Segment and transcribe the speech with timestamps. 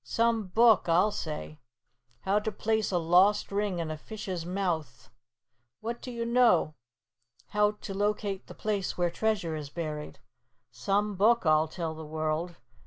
[0.03, 1.59] "Some book, I'll say.
[2.21, 5.11] 'HOW TO PLACE A LOST RING IN A FISH'S MOUTH.'
[5.79, 6.73] What do you know!
[7.49, 10.17] 'HOW TO LOCATE THE PLACE WHERE TREASURE IS BURIED.'
[10.71, 12.55] Some book, I'll tell the world!